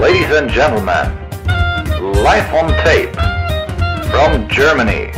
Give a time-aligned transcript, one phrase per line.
[0.00, 1.10] Ladies and gentlemen,
[2.22, 3.12] live on tape
[4.12, 5.10] from Germany,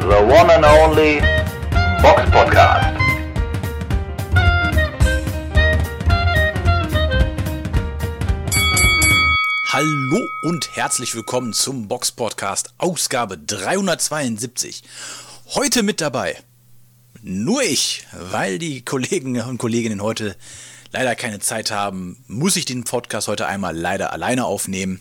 [0.00, 1.20] the one and only
[2.02, 2.94] Box Podcast.
[9.72, 14.82] Hallo und herzlich willkommen zum Box Podcast Ausgabe 372.
[15.54, 16.36] Heute mit dabei
[17.22, 20.36] nur ich, weil die Kollegen und Kolleginnen heute
[20.92, 25.00] leider keine Zeit haben, muss ich den Podcast heute einmal leider alleine aufnehmen.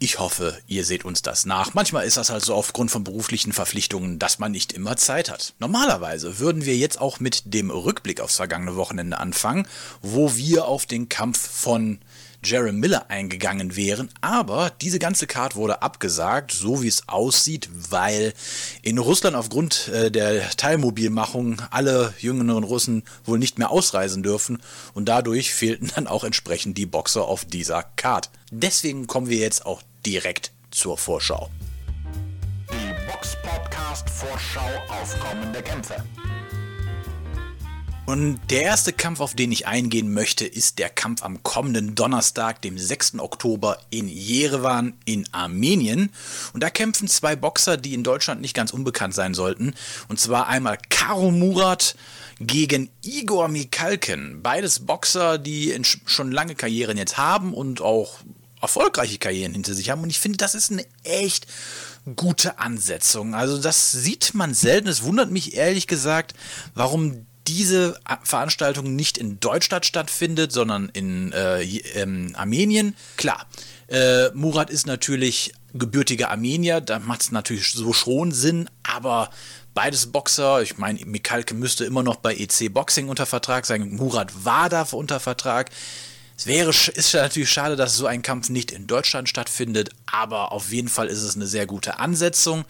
[0.00, 1.74] Ich hoffe, ihr seht uns das nach.
[1.74, 5.54] Manchmal ist das halt so aufgrund von beruflichen Verpflichtungen, dass man nicht immer Zeit hat.
[5.58, 9.66] Normalerweise würden wir jetzt auch mit dem Rückblick aufs vergangene Wochenende anfangen,
[10.00, 11.98] wo wir auf den Kampf von
[12.44, 18.32] Jerry Miller eingegangen wären, aber diese ganze Card wurde abgesagt, so wie es aussieht, weil
[18.82, 24.58] in Russland aufgrund äh, der Teilmobilmachung alle jüngeren Russen wohl nicht mehr ausreisen dürfen
[24.94, 28.30] und dadurch fehlten dann auch entsprechend die Boxer auf dieser Card.
[28.50, 31.50] Deswegen kommen wir jetzt auch direkt zur Vorschau.
[32.70, 35.96] Die Box Podcast Vorschau auf kommende Kämpfe.
[38.08, 42.62] Und der erste Kampf, auf den ich eingehen möchte, ist der Kampf am kommenden Donnerstag,
[42.62, 43.18] dem 6.
[43.18, 46.08] Oktober in Jerewan in Armenien.
[46.54, 49.74] Und da kämpfen zwei Boxer, die in Deutschland nicht ganz unbekannt sein sollten.
[50.08, 51.96] Und zwar einmal Karo Murat
[52.40, 54.40] gegen Igor Mikalken.
[54.42, 58.20] Beides Boxer, die schon lange Karrieren jetzt haben und auch
[58.62, 60.02] erfolgreiche Karrieren hinter sich haben.
[60.02, 61.46] Und ich finde, das ist eine echt
[62.16, 63.34] gute Ansetzung.
[63.34, 64.88] Also das sieht man selten.
[64.88, 66.32] Es wundert mich ehrlich gesagt,
[66.72, 71.62] warum diese Veranstaltung nicht in Deutschland stattfindet, sondern in äh,
[71.94, 72.94] ähm, Armenien.
[73.16, 73.46] Klar,
[73.88, 79.30] äh, Murat ist natürlich gebürtiger Armenier, da macht es natürlich so schon Sinn, aber
[79.74, 84.44] beides Boxer, ich meine, Mikalke müsste immer noch bei EC Boxing unter Vertrag sein, Murat
[84.44, 85.70] war da unter Vertrag.
[86.36, 90.70] Es wäre, ist natürlich schade, dass so ein Kampf nicht in Deutschland stattfindet, aber auf
[90.70, 92.64] jeden Fall ist es eine sehr gute Ansetzung.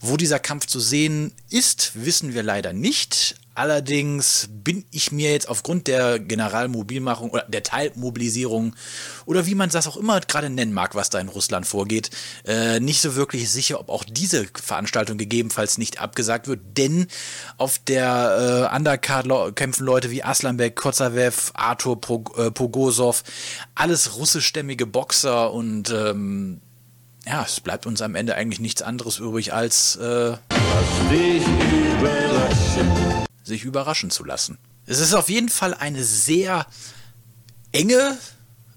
[0.00, 3.36] Wo dieser Kampf zu sehen ist, wissen wir leider nicht.
[3.54, 8.74] Allerdings bin ich mir jetzt aufgrund der Generalmobilmachung oder der Teilmobilisierung
[9.26, 12.10] oder wie man das auch immer gerade nennen mag, was da in Russland vorgeht,
[12.46, 17.06] äh, nicht so wirklich sicher, ob auch diese Veranstaltung gegebenenfalls nicht abgesagt wird, denn
[17.56, 22.00] auf der äh, Undercard kämpfen Leute wie Aslanbek, Kozavev, Artur
[22.36, 23.22] äh, Pogosov,
[23.76, 26.60] alles russischstämmige Boxer und ähm,
[27.26, 30.36] ja, es bleibt uns am Ende eigentlich nichts anderes übrig als äh,
[33.44, 34.58] sich überraschen zu lassen.
[34.86, 36.66] Es ist auf jeden Fall eine sehr
[37.72, 38.18] enge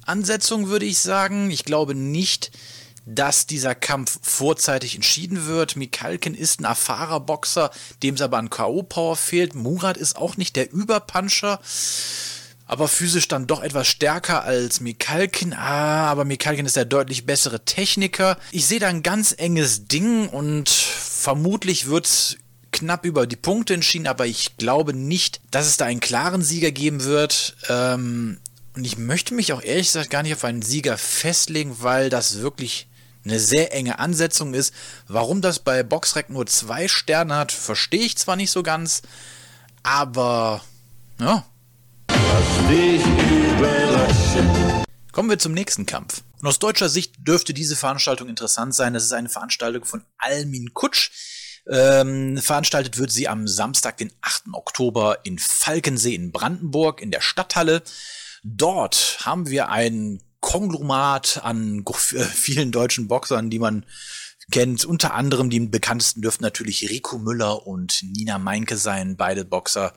[0.06, 1.52] Ansetzung, würde ich sagen.
[1.52, 2.52] Ich glaube nicht,
[3.06, 5.76] dass dieser Kampf vorzeitig entschieden wird.
[5.76, 7.72] Mikalkin ist ein erfahrener Boxer,
[8.04, 9.56] dem es aber an K.O.-Power fehlt.
[9.56, 11.60] Murat ist auch nicht der Überpuncher,
[12.66, 15.54] aber physisch dann doch etwas stärker als Mikalkin.
[15.54, 18.38] Ah, aber Mikalkin ist der deutlich bessere Techniker.
[18.52, 22.38] Ich sehe da ein ganz enges Ding und vermutlich wird es
[22.78, 26.72] knapp über die Punkte entschieden, aber ich glaube nicht, dass es da einen klaren Sieger
[26.72, 27.56] geben wird.
[27.70, 28.40] Ähm,
[28.76, 32.40] und ich möchte mich auch ehrlich gesagt gar nicht auf einen Sieger festlegen, weil das
[32.40, 32.88] wirklich
[33.26, 34.74] eine sehr enge Ansetzung ist.
[35.08, 39.02] Warum das bei Boxrec nur zwei Sterne hat, verstehe ich zwar nicht so ganz,
[39.84, 40.62] aber
[41.20, 41.46] ja.
[45.12, 46.22] Kommen wir zum nächsten Kampf.
[46.42, 48.94] Und aus deutscher Sicht dürfte diese Veranstaltung interessant sein.
[48.94, 51.10] Das ist eine Veranstaltung von Almin Kutsch.
[51.70, 54.46] Ähm, veranstaltet wird sie am Samstag, den 8.
[54.54, 57.84] Oktober in Falkensee in Brandenburg in der Stadthalle.
[58.44, 61.84] Dort haben wir ein Konglomerat an
[62.34, 63.86] vielen deutschen Boxern, die man
[64.52, 64.86] kennt.
[64.86, 69.94] Unter anderem die bekanntesten dürften natürlich Rico Müller und Nina Meinke sein, beide Boxer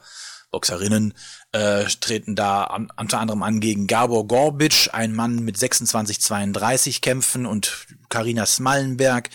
[0.51, 1.15] Boxerinnen
[1.53, 7.47] äh, treten da an, unter anderem an gegen Gabor Gorbic, ein Mann mit 26-32 Kämpfen
[7.47, 9.31] und Karina Smallenberg,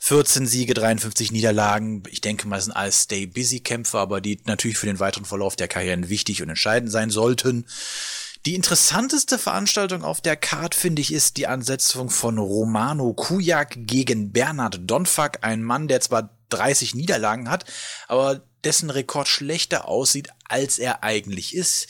[0.00, 2.02] 14 Siege, 53 Niederlagen.
[2.10, 5.68] Ich denke mal, das sind alles Stay-Busy-Kämpfer, aber die natürlich für den weiteren Verlauf der
[5.68, 7.64] Karrieren wichtig und entscheidend sein sollten.
[8.46, 14.32] Die interessanteste Veranstaltung auf der Card, finde ich, ist die Ansetzung von Romano Kujak gegen
[14.32, 17.64] Bernhard Donfak, ein Mann, der zwar 30 Niederlagen hat,
[18.06, 21.88] aber dessen Rekord schlechter aussieht, als er eigentlich ist.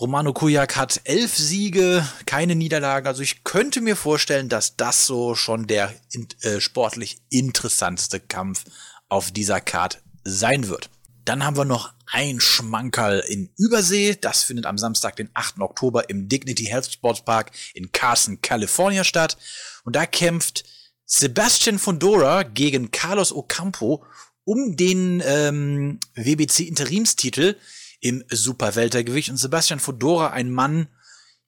[0.00, 3.06] Romano Kujak hat elf Siege, keine Niederlagen.
[3.06, 5.94] Also ich könnte mir vorstellen, dass das so schon der
[6.40, 8.64] äh, sportlich interessanteste Kampf
[9.08, 10.90] auf dieser Card sein wird.
[11.24, 14.16] Dann haben wir noch ein Schmankerl in Übersee.
[14.20, 15.60] Das findet am Samstag, den 8.
[15.60, 19.38] Oktober im Dignity Health Sports Park in Carson, California statt.
[19.84, 20.64] Und da kämpft
[21.06, 24.04] Sebastian Fondora gegen Carlos Ocampo
[24.44, 27.56] um den ähm, WBC Interimstitel
[28.00, 30.88] im Superweltergewicht und Sebastian Fodora, ein Mann,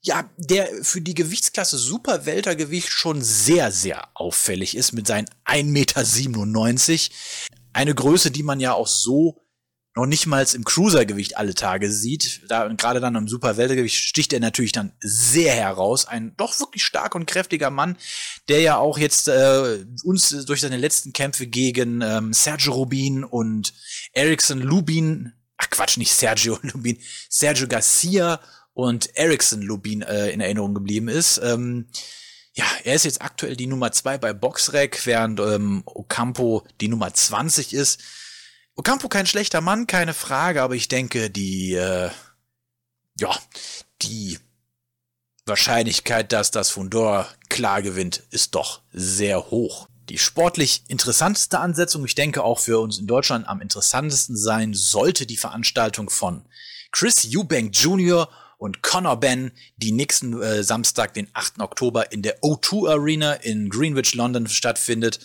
[0.01, 7.15] ja, der für die Gewichtsklasse Superweltergewicht schon sehr, sehr auffällig ist mit seinen 1,97 Meter.
[7.73, 9.41] Eine Größe, die man ja auch so
[9.97, 12.41] noch nicht mal im Cruisergewicht alle Tage sieht.
[12.47, 16.05] Da, gerade dann im Superweltergewicht sticht er natürlich dann sehr heraus.
[16.05, 17.97] Ein doch wirklich stark und kräftiger Mann,
[18.47, 23.73] der ja auch jetzt äh, uns durch seine letzten Kämpfe gegen ähm, Sergio Rubin und
[24.13, 28.39] Ericsson Lubin, ach Quatsch, nicht Sergio Lubin, Sergio Garcia
[28.73, 31.41] und Ericsson Lubin äh, in Erinnerung geblieben ist.
[31.43, 31.87] Ähm,
[32.53, 37.11] ja, er ist jetzt aktuell die Nummer zwei bei Boxrec, während ähm, Ocampo die Nummer
[37.11, 37.99] 20 ist.
[38.77, 42.11] Ocampo kein schlechter Mann, keine Frage, aber ich denke, die, äh,
[43.19, 43.35] ja,
[44.03, 44.37] die
[45.47, 49.87] Wahrscheinlichkeit, dass das Fundor klar gewinnt, ist doch sehr hoch.
[50.09, 55.25] Die sportlich interessanteste Ansetzung, ich denke auch für uns in Deutschland am interessantesten sein, sollte
[55.25, 56.45] die Veranstaltung von
[56.91, 58.29] Chris Eubank Jr.
[58.59, 61.61] und Conor Ben, die nächsten äh, Samstag, den 8.
[61.61, 65.19] Oktober in der O2 Arena in Greenwich, London stattfindet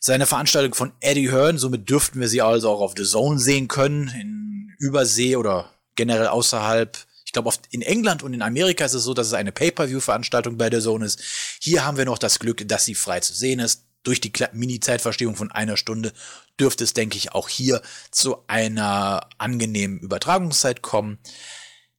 [0.00, 1.58] seine Veranstaltung von Eddie Hearn.
[1.58, 6.28] Somit dürften wir sie also auch auf The Zone sehen können, in Übersee oder generell
[6.28, 6.98] außerhalb.
[7.24, 10.70] Ich glaube, in England und in Amerika ist es so, dass es eine Pay-per-view-Veranstaltung bei
[10.70, 11.20] The Zone ist.
[11.60, 13.82] Hier haben wir noch das Glück, dass sie frei zu sehen ist.
[14.02, 16.12] Durch die Mini-Zeitverstehung von einer Stunde
[16.60, 17.82] dürfte es, denke ich, auch hier
[18.12, 21.18] zu einer angenehmen Übertragungszeit kommen.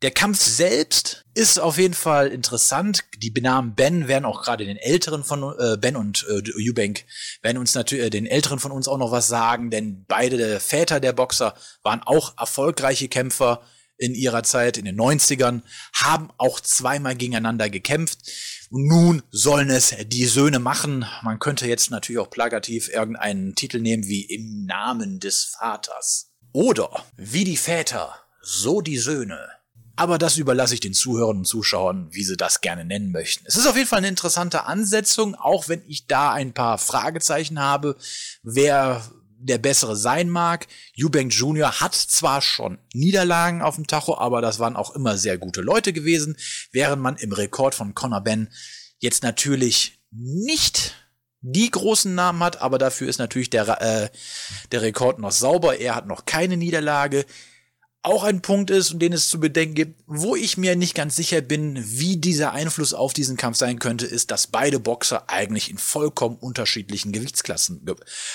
[0.04, 3.04] Der Kampf selbst ist auf jeden Fall interessant.
[3.18, 7.04] Die Benamen Ben werden auch gerade den Älteren von äh, Ben und äh, Eubank
[7.42, 11.00] werden uns natürlich äh, den Älteren von uns auch noch was sagen, denn beide Väter
[11.00, 13.64] der Boxer waren auch erfolgreiche Kämpfer
[13.98, 15.64] in ihrer Zeit in den 90ern,
[15.96, 18.20] haben auch zweimal gegeneinander gekämpft.
[18.70, 21.08] Und nun sollen es die Söhne machen.
[21.24, 26.30] Man könnte jetzt natürlich auch plakativ irgendeinen Titel nehmen wie Im Namen des Vaters.
[26.54, 28.14] Oder wie die Väter,
[28.44, 29.57] so die Söhne.
[29.98, 33.44] Aber das überlasse ich den Zuhörern und Zuschauern, wie sie das gerne nennen möchten.
[33.48, 37.60] Es ist auf jeden Fall eine interessante Ansetzung, auch wenn ich da ein paar Fragezeichen
[37.60, 37.98] habe,
[38.44, 39.04] wer
[39.40, 40.68] der bessere sein mag.
[41.00, 41.82] Eubank Jr.
[41.82, 45.94] hat zwar schon Niederlagen auf dem Tacho, aber das waren auch immer sehr gute Leute
[45.94, 46.38] gewesen,
[46.72, 48.50] während man im Rekord von Conor Ben
[49.00, 50.94] jetzt natürlich nicht
[51.42, 54.10] die großen Namen hat, aber dafür ist natürlich der, äh,
[54.72, 55.78] der Rekord noch sauber.
[55.78, 57.26] Er hat noch keine Niederlage
[58.04, 61.16] auch ein Punkt ist und den es zu bedenken gibt, wo ich mir nicht ganz
[61.16, 65.70] sicher bin, wie dieser Einfluss auf diesen Kampf sein könnte, ist, dass beide Boxer eigentlich
[65.70, 67.86] in vollkommen unterschiedlichen Gewichtsklassen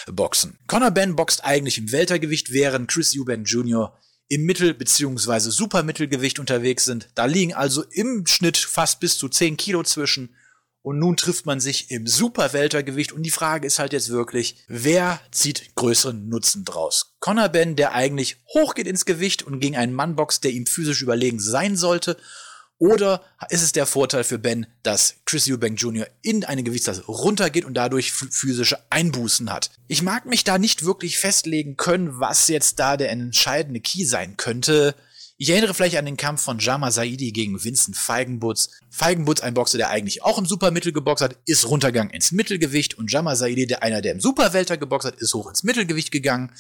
[0.08, 0.58] boxen.
[0.66, 3.98] Conor Ben boxt eigentlich im Weltergewicht, während Chris Eubank Jr.
[4.28, 5.50] im Mittel- bzw.
[5.50, 7.08] Supermittelgewicht unterwegs sind.
[7.14, 10.34] Da liegen also im Schnitt fast bis zu 10 Kilo zwischen
[10.82, 15.20] und nun trifft man sich im Superweltergewicht und die Frage ist halt jetzt wirklich, wer
[15.30, 17.14] zieht größeren Nutzen draus?
[17.20, 21.02] Conor Ben, der eigentlich hochgeht ins Gewicht und gegen einen Mann boxt, der ihm physisch
[21.02, 22.16] überlegen sein sollte,
[22.82, 26.04] oder ist es der Vorteil für Ben, dass Chris Eubank Jr.
[26.20, 29.70] in eine Gewichtsklasse runtergeht und dadurch physische Einbußen hat?
[29.86, 34.36] Ich mag mich da nicht wirklich festlegen können, was jetzt da der entscheidende Key sein
[34.36, 34.96] könnte.
[35.42, 38.70] Ich erinnere vielleicht an den Kampf von Jama Saidi gegen Vincent Feigenbutz.
[38.90, 43.10] Feigenbutz, ein Boxer, der eigentlich auch im Supermittel geboxt hat, ist runtergegangen ins Mittelgewicht und
[43.10, 46.52] Jama Saidi, der einer, der im Superwelter geboxt hat, ist hoch ins Mittelgewicht gegangen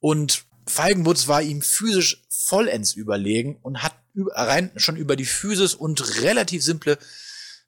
[0.00, 6.20] und Feigenbutz war ihm physisch vollends überlegen und hat rein schon über die Physis und
[6.20, 6.98] relativ simple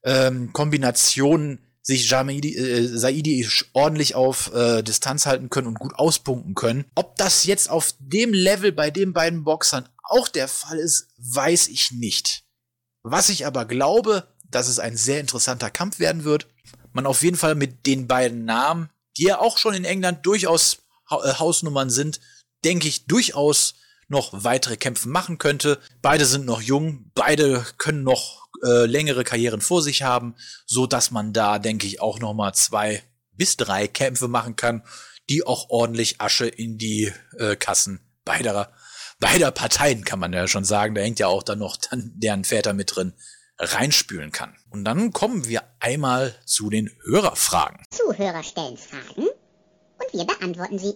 [0.03, 6.57] ähm, Kombinationen sich Jamidi, äh, Saidi ordentlich auf äh, Distanz halten können und gut auspunkten
[6.57, 6.87] können.
[6.97, 11.69] Ob das jetzt auf dem Level bei den beiden Boxern auch der Fall ist, weiß
[11.69, 12.45] ich nicht.
[13.03, 16.47] Was ich aber glaube, dass es ein sehr interessanter Kampf werden wird.
[16.93, 20.79] Man auf jeden Fall mit den beiden Namen, die ja auch schon in England durchaus
[21.11, 22.21] ha äh, Hausnummern sind,
[22.65, 23.75] denke ich durchaus
[24.09, 25.81] noch weitere Kämpfe machen könnte.
[26.01, 30.35] Beide sind noch jung, beide können noch äh, längere Karrieren vor sich haben,
[30.65, 34.83] so dass man da denke ich auch noch mal zwei bis drei Kämpfe machen kann,
[35.29, 38.73] die auch ordentlich Asche in die äh, Kassen beider
[39.19, 42.45] beider Parteien, kann man ja schon sagen, da hängt ja auch dann noch dann deren
[42.45, 43.15] Väter mit drin,
[43.59, 44.55] reinspülen kann.
[44.71, 47.85] Und dann kommen wir einmal zu den Hörerfragen.
[47.91, 50.95] Zuhörer stellen Fragen und wir beantworten sie.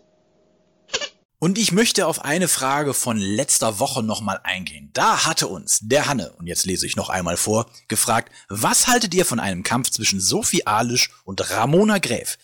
[1.42, 4.90] Und ich möchte auf eine Frage von letzter Woche nochmal eingehen.
[4.92, 9.14] Da hatte uns der Hanne, und jetzt lese ich noch einmal vor, gefragt, was haltet
[9.14, 12.36] ihr von einem Kampf zwischen Sophie Alisch und Ramona Gräf?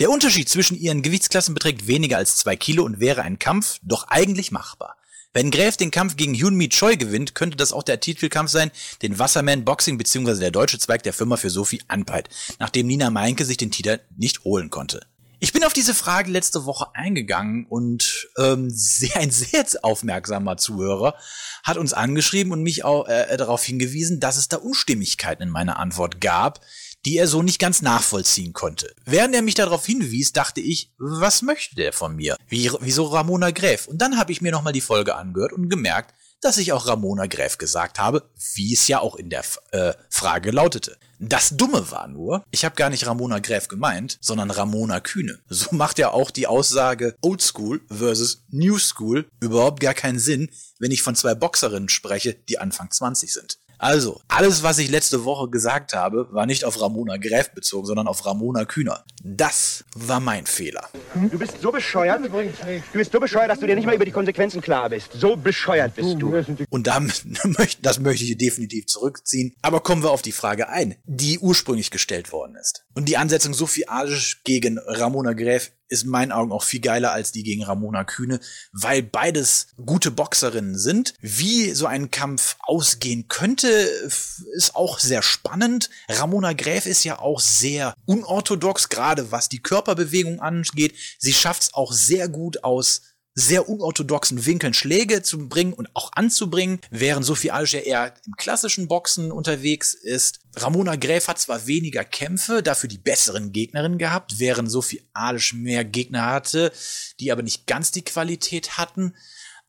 [0.00, 4.08] Der Unterschied zwischen ihren Gewichtsklassen beträgt weniger als zwei Kilo und wäre ein Kampf doch
[4.08, 4.96] eigentlich machbar.
[5.38, 9.20] Wenn Gräf den Kampf gegen Hyunmi Choi gewinnt, könnte das auch der Titelkampf sein, den
[9.20, 10.40] Wasserman Boxing bzw.
[10.40, 12.28] der deutsche Zweig der Firma für Sophie anpeilt,
[12.58, 15.06] nachdem Nina Meinke sich den Titel nicht holen konnte.
[15.38, 21.14] Ich bin auf diese Frage letzte Woche eingegangen und ähm, sehr, ein sehr aufmerksamer Zuhörer
[21.62, 25.78] hat uns angeschrieben und mich auch äh, darauf hingewiesen, dass es da Unstimmigkeiten in meiner
[25.78, 26.62] Antwort gab,
[27.04, 28.94] die er so nicht ganz nachvollziehen konnte.
[29.04, 32.36] Während er mich darauf hinwies, dachte ich, was möchte der von mir?
[32.48, 33.86] Wie, wieso Ramona Gräf?
[33.86, 37.26] Und dann habe ich mir nochmal die Folge angehört und gemerkt, dass ich auch Ramona
[37.26, 40.96] Gräf gesagt habe, wie es ja auch in der äh, Frage lautete.
[41.18, 45.40] Das Dumme war nur, ich habe gar nicht Ramona Gräf gemeint, sondern Ramona Kühne.
[45.48, 50.48] So macht ja auch die Aussage Old School versus New School überhaupt gar keinen Sinn,
[50.78, 53.58] wenn ich von zwei Boxerinnen spreche, die Anfang 20 sind.
[53.78, 58.08] Also, alles, was ich letzte Woche gesagt habe, war nicht auf Ramona Gräf bezogen, sondern
[58.08, 59.04] auf Ramona Kühner.
[59.22, 60.88] Das war mein Fehler.
[61.14, 62.20] Du bist so bescheuert.
[62.24, 65.12] Du bist so bescheuert, dass du dir nicht mal über die Konsequenzen klar bist.
[65.12, 66.44] So bescheuert bist du.
[66.70, 66.86] Und
[67.82, 69.54] das möchte ich definitiv zurückziehen.
[69.62, 72.84] Aber kommen wir auf die Frage ein, die ursprünglich gestellt worden ist.
[72.98, 77.12] Und die Ansetzung Sophie Adisch gegen Ramona Gräf ist in meinen Augen auch viel geiler
[77.12, 78.40] als die gegen Ramona Kühne,
[78.72, 81.14] weil beides gute Boxerinnen sind.
[81.20, 85.90] Wie so ein Kampf ausgehen könnte, ist auch sehr spannend.
[86.08, 90.96] Ramona Gräf ist ja auch sehr unorthodox, gerade was die Körperbewegung angeht.
[91.20, 93.02] Sie schafft es auch sehr gut aus
[93.38, 98.88] sehr unorthodoxen Winkeln Schläge zu bringen und auch anzubringen, während Sophie Alger eher im klassischen
[98.88, 100.40] Boxen unterwegs ist.
[100.56, 105.84] Ramona Gräf hat zwar weniger Kämpfe, dafür die besseren Gegnerinnen gehabt, während Sophie Alisch mehr
[105.84, 106.72] Gegner hatte,
[107.20, 109.14] die aber nicht ganz die Qualität hatten.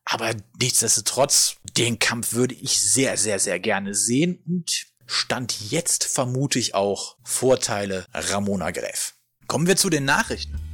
[0.04, 6.58] Aber nichtsdestotrotz, den Kampf würde ich sehr, sehr, sehr gerne sehen und Stand jetzt vermute
[6.58, 9.14] ich auch Vorteile Ramona Gräf.
[9.46, 10.69] Kommen wir zu den Nachrichten.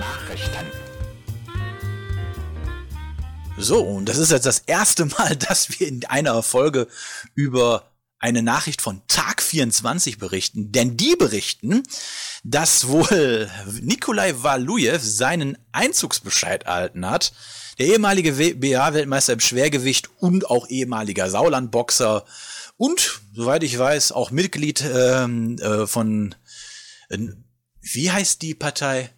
[0.00, 0.66] Nachrichten.
[3.58, 6.88] So, und das ist jetzt das erste Mal, dass wir in einer Folge
[7.34, 7.84] über
[8.18, 11.82] eine Nachricht von Tag 24 berichten, denn die berichten,
[12.44, 17.32] dass wohl Nikolai Walujew seinen Einzugsbescheid erhalten hat.
[17.78, 22.24] Der ehemalige BA-Weltmeister im Schwergewicht und auch ehemaliger Saulandboxer
[22.76, 26.34] und, soweit ich weiß, auch Mitglied ähm, äh, von,
[27.08, 27.18] äh,
[27.80, 29.10] wie heißt die Partei?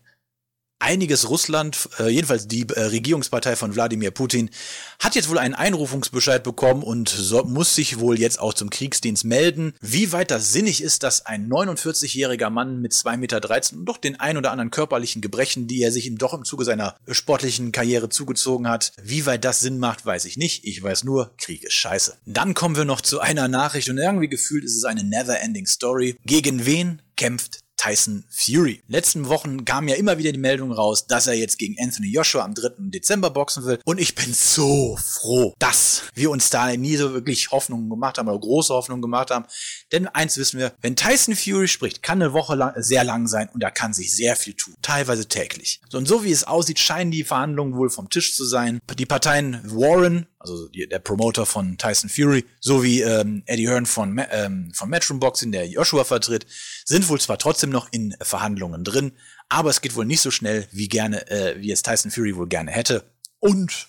[0.83, 4.51] Einiges Russland, äh, jedenfalls die äh, Regierungspartei von Wladimir Putin,
[4.99, 9.25] hat jetzt wohl einen Einrufungsbescheid bekommen und so, muss sich wohl jetzt auch zum Kriegsdienst
[9.25, 9.75] melden.
[9.81, 14.19] Wie weit das sinnig ist, dass ein 49-jähriger Mann mit 2,13 Meter und doch den
[14.19, 18.09] ein oder anderen körperlichen Gebrechen, die er sich ihm doch im Zuge seiner sportlichen Karriere
[18.09, 20.65] zugezogen hat, wie weit das Sinn macht, weiß ich nicht.
[20.65, 22.19] Ich weiß nur, Krieg ist scheiße.
[22.27, 26.17] Dann kommen wir noch zu einer Nachricht und irgendwie gefühlt ist es eine never-ending Story.
[26.25, 28.81] Gegen wen kämpft Tyson Fury.
[28.87, 32.45] Letzten Wochen kam ja immer wieder die Meldung raus, dass er jetzt gegen Anthony Joshua
[32.45, 32.75] am 3.
[32.79, 33.81] Dezember boxen will.
[33.85, 38.29] Und ich bin so froh, dass wir uns da nie so wirklich Hoffnungen gemacht haben
[38.29, 39.47] oder große Hoffnungen gemacht haben.
[39.91, 43.49] Denn eins wissen wir, wenn Tyson Fury spricht, kann eine Woche lang, sehr lang sein
[43.53, 44.75] und da kann sich sehr viel tun.
[44.81, 45.81] Teilweise täglich.
[45.89, 48.79] So, und so wie es aussieht, scheinen die Verhandlungen wohl vom Tisch zu sein.
[48.97, 54.72] Die Parteien Warren, also der Promoter von Tyson Fury, sowie ähm, Eddie Hearn von, ähm,
[54.75, 56.46] von Matchroom Boxing, der Joshua vertritt,
[56.84, 59.12] sind wohl zwar trotzdem noch in Verhandlungen drin,
[59.49, 62.49] aber es geht wohl nicht so schnell, wie gerne, äh, wie es Tyson Fury wohl
[62.49, 63.04] gerne hätte.
[63.38, 63.88] Und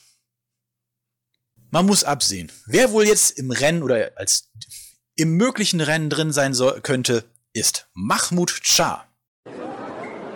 [1.72, 4.52] man muss absehen, wer wohl jetzt im Rennen oder als
[5.16, 9.08] im möglichen Rennen drin sein soll, könnte, ist Mahmoud Shah.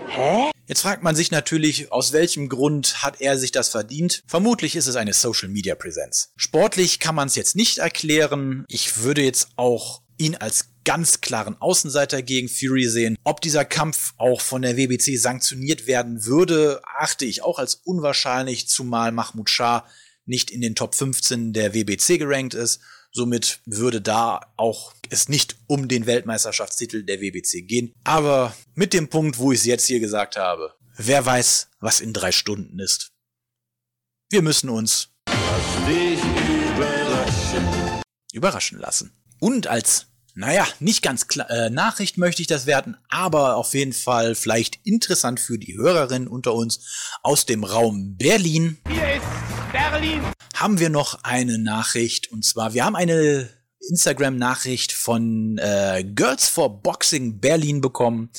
[0.07, 0.51] Hä?
[0.67, 4.21] Jetzt fragt man sich natürlich, aus welchem Grund hat er sich das verdient?
[4.27, 6.33] Vermutlich ist es eine Social Media Präsenz.
[6.35, 8.65] Sportlich kann man es jetzt nicht erklären.
[8.67, 13.17] Ich würde jetzt auch ihn als ganz klaren Außenseiter gegen Fury sehen.
[13.23, 18.67] Ob dieser Kampf auch von der WBC sanktioniert werden würde, achte ich auch als unwahrscheinlich,
[18.67, 19.85] zumal Mahmoud Shah
[20.25, 22.81] nicht in den Top 15 der WBC gerankt ist.
[23.11, 27.93] Somit würde da auch es nicht um den Weltmeisterschaftstitel der WBC gehen.
[28.03, 32.13] Aber mit dem Punkt, wo ich es jetzt hier gesagt habe, wer weiß, was in
[32.13, 33.11] drei Stunden ist.
[34.29, 35.09] Wir müssen uns
[36.75, 37.67] überraschen.
[38.33, 39.13] überraschen lassen.
[39.39, 40.07] Und als
[40.39, 41.49] naja, nicht ganz klar.
[41.49, 46.27] Äh, Nachricht möchte ich das werten, aber auf jeden Fall vielleicht interessant für die Hörerinnen
[46.27, 48.77] unter uns aus dem Raum Berlin.
[48.87, 50.21] Hier ist Berlin.
[50.55, 53.49] Haben wir noch eine Nachricht und zwar, wir haben eine
[53.89, 58.29] Instagram-Nachricht von äh, Girls for Boxing Berlin bekommen.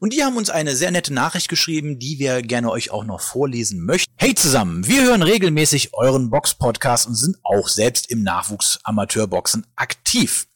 [0.00, 3.20] Und die haben uns eine sehr nette Nachricht geschrieben, die wir gerne euch auch noch
[3.20, 4.12] vorlesen möchten.
[4.16, 10.46] Hey zusammen, wir hören regelmäßig euren Box-Podcast und sind auch selbst im Nachwuchs Amateurboxen aktiv.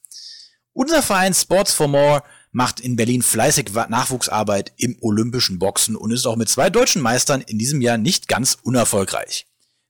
[0.72, 2.22] Unser Verein Sports for More
[2.52, 7.40] macht in Berlin fleißig Nachwuchsarbeit im olympischen Boxen und ist auch mit zwei deutschen Meistern
[7.40, 9.47] in diesem Jahr nicht ganz unerfolgreich.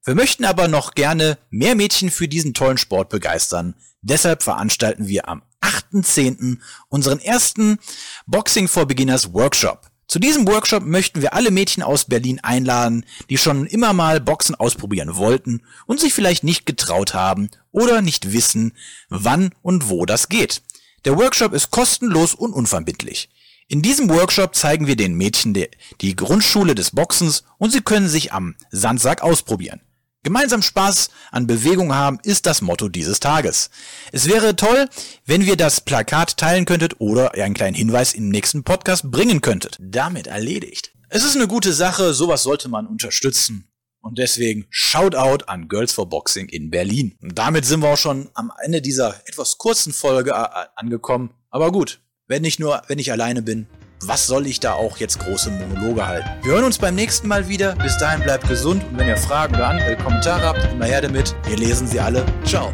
[0.08, 3.74] Wir möchten aber noch gerne mehr Mädchen für diesen tollen Sport begeistern.
[4.00, 6.56] Deshalb veranstalten wir am 8.10.
[6.88, 7.78] unseren ersten
[8.26, 9.90] Boxing for Beginners Workshop.
[10.06, 14.54] Zu diesem Workshop möchten wir alle Mädchen aus Berlin einladen, die schon immer mal Boxen
[14.54, 18.72] ausprobieren wollten und sich vielleicht nicht getraut haben oder nicht wissen,
[19.10, 20.62] wann und wo das geht.
[21.04, 23.28] Der Workshop ist kostenlos und unverbindlich.
[23.66, 28.32] In diesem Workshop zeigen wir den Mädchen die, Grundschule des Boxens und sie können sich
[28.32, 29.82] am Sandsack ausprobieren.
[30.24, 33.70] Gemeinsam Spaß an Bewegung haben ist das Motto dieses Tages.
[34.10, 34.88] Es wäre toll,
[35.24, 39.76] wenn wir das Plakat teilen könntet oder einen kleinen Hinweis im nächsten Podcast bringen könntet.
[39.80, 40.92] Damit erledigt.
[41.08, 43.68] Es ist eine gute Sache, sowas sollte man unterstützen.
[44.00, 47.16] Und deswegen Shoutout an Girls for Boxing in Berlin.
[47.22, 51.30] Und damit sind wir auch schon am Ende dieser etwas kurzen Folge äh, angekommen.
[51.50, 53.68] Aber gut, wenn ich nur, wenn ich alleine bin,
[54.04, 56.28] was soll ich da auch jetzt große Monologe halten?
[56.42, 57.74] Wir hören uns beim nächsten Mal wieder.
[57.76, 61.34] Bis dahin bleibt gesund und wenn ihr Fragen oder andere Kommentare habt, immer her damit.
[61.44, 62.24] Wir lesen sie alle.
[62.44, 62.72] Ciao.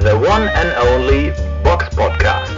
[0.00, 1.32] The one and only
[1.62, 2.52] Box Podcast.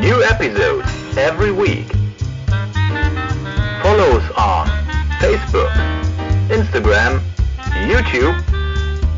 [0.00, 1.86] New episodes every week.
[3.82, 4.68] Follow us on
[5.20, 5.70] Facebook,
[6.48, 7.20] Instagram,
[7.88, 8.34] YouTube,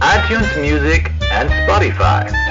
[0.01, 2.50] iTunes Music and Spotify.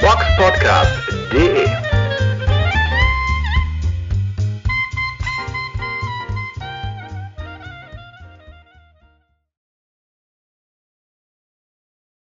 [0.00, 0.90] box podcast
[1.32, 1.87] boxpodcast.de